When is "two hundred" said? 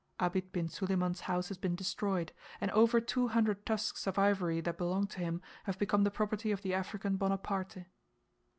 2.99-3.67